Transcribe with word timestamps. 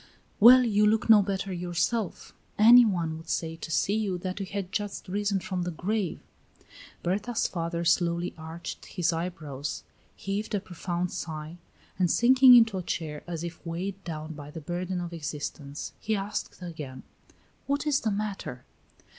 "Well, 0.39 0.63
you 0.63 0.87
look 0.87 1.11
no 1.11 1.21
better 1.21 1.53
youself. 1.53 2.33
Any 2.57 2.85
one 2.85 3.17
would 3.17 3.29
say, 3.29 3.55
to 3.57 3.69
see 3.69 3.93
you, 3.93 4.17
that 4.17 4.39
you 4.39 4.47
had 4.47 4.71
just 4.71 5.07
risen 5.07 5.39
from 5.39 5.61
the 5.61 5.69
grave." 5.69 6.21
Berta's 7.03 7.45
father 7.47 7.85
slowly 7.85 8.33
arched 8.35 8.83
his 8.87 9.13
eyebrows, 9.13 9.83
heaved 10.15 10.55
a 10.55 10.59
profound 10.59 11.11
sigh, 11.11 11.57
and 11.99 12.09
sinking 12.09 12.55
into 12.55 12.79
a 12.79 12.81
chair, 12.81 13.21
as 13.27 13.43
if 13.43 13.63
weighed 13.63 14.03
down 14.03 14.33
by 14.33 14.49
the 14.49 14.59
burden 14.59 14.99
of 15.01 15.13
existence, 15.13 15.93
he 15.99 16.15
asked 16.15 16.63
again: 16.63 17.03
"What 17.67 17.85
is 17.85 17.99
the 17.99 18.09
matter?" 18.09 18.65